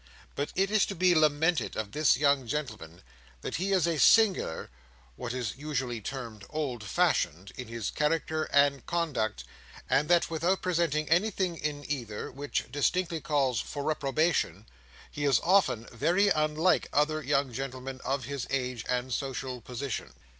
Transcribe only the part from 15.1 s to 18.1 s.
he is often very unlike other young gentlemen